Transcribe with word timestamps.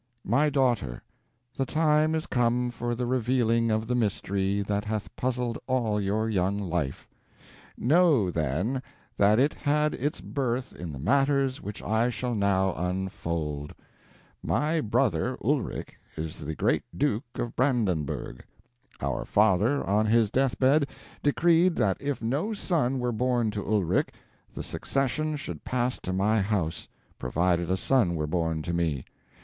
"My 0.25 0.49
daughter, 0.49 1.03
the 1.55 1.65
time 1.67 2.15
is 2.15 2.25
come 2.25 2.71
for 2.71 2.95
the 2.95 3.05
revealing 3.05 3.69
of 3.69 3.85
the 3.85 3.93
mystery 3.93 4.63
that 4.63 4.83
hath 4.83 5.15
puzzled 5.15 5.59
all 5.67 6.01
your 6.01 6.27
young 6.27 6.57
life. 6.59 7.07
Know, 7.77 8.31
then, 8.31 8.81
that 9.17 9.37
it 9.37 9.53
had 9.53 9.93
its 9.93 10.19
birth 10.19 10.73
in 10.75 10.91
the 10.91 10.97
matters 10.97 11.61
which 11.61 11.83
I 11.83 12.09
shall 12.09 12.33
now 12.33 12.73
unfold. 12.73 13.75
My 14.41 14.81
brother 14.83 15.37
Ulrich 15.39 15.91
is 16.17 16.45
the 16.47 16.55
great 16.55 16.81
Duke 16.97 17.23
of 17.35 17.55
Brandenburgh. 17.55 18.43
Our 19.01 19.23
father, 19.23 19.83
on 19.85 20.07
his 20.07 20.31
deathbed, 20.31 20.87
decreed 21.21 21.75
that 21.75 21.97
if 22.01 22.23
no 22.23 22.55
son 22.55 22.97
were 22.97 23.11
born 23.11 23.51
to 23.51 23.63
Ulrich, 23.63 24.09
the 24.51 24.63
succession 24.63 25.35
should 25.35 25.63
pass 25.63 25.99
to 25.99 26.11
my 26.11 26.41
house, 26.41 26.87
provided 27.19 27.69
a 27.69 27.77
son 27.77 28.15
were 28.15 28.25
born 28.25 28.63
to 28.63 28.73
me. 28.73 29.05